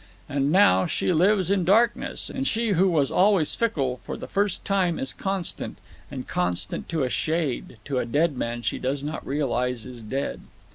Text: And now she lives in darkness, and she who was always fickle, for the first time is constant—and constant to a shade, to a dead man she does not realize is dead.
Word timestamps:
And 0.27 0.51
now 0.51 0.87
she 0.87 1.13
lives 1.13 1.51
in 1.51 1.63
darkness, 1.63 2.27
and 2.27 2.47
she 2.47 2.69
who 2.69 2.89
was 2.89 3.11
always 3.11 3.53
fickle, 3.53 3.99
for 4.03 4.17
the 4.17 4.25
first 4.27 4.65
time 4.65 4.97
is 4.97 5.13
constant—and 5.13 6.27
constant 6.27 6.89
to 6.89 7.03
a 7.03 7.09
shade, 7.11 7.77
to 7.85 7.99
a 7.99 8.05
dead 8.07 8.35
man 8.35 8.63
she 8.63 8.79
does 8.79 9.03
not 9.03 9.23
realize 9.23 9.85
is 9.85 10.01
dead. 10.01 10.41